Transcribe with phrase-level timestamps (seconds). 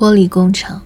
[0.00, 0.80] 玻璃工厂，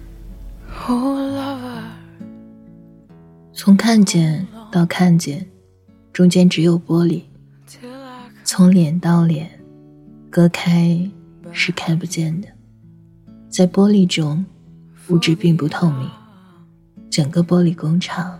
[3.53, 5.49] 从看见到看见，
[6.11, 7.21] 中间只有玻璃；
[8.43, 9.49] 从脸到脸，
[10.29, 11.09] 隔开
[11.53, 12.49] 是看不见的。
[13.47, 14.45] 在玻璃中，
[15.07, 16.09] 物质并不透明。
[17.09, 18.37] 整个玻璃工厂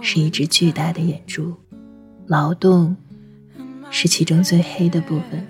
[0.00, 1.52] 是一只巨大的眼珠，
[2.28, 2.96] 劳动
[3.90, 5.44] 是其中最黑的部分。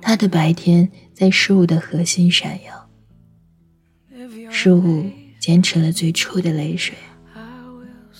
[0.00, 2.87] 它的白天在事物的核心闪耀，
[4.50, 5.04] 事物
[5.38, 6.96] 坚持了最初的泪水，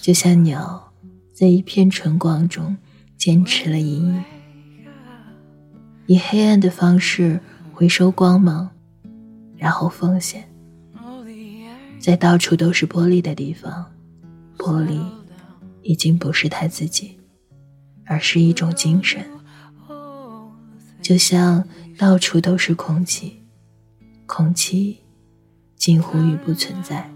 [0.00, 0.92] 就像鸟
[1.32, 2.76] 在一片晨光中
[3.16, 4.24] 坚持了一夜，
[6.06, 7.40] 以黑暗的方式
[7.72, 8.70] 回收光芒，
[9.56, 10.48] 然后奉献。
[11.98, 13.84] 在到处都是玻璃的地方，
[14.56, 15.02] 玻璃
[15.82, 17.18] 已经不是他自己，
[18.06, 19.24] 而是一种精神。
[21.02, 23.42] 就像到处都是空气，
[24.26, 24.98] 空气
[25.88, 27.10] 近乎于不存在。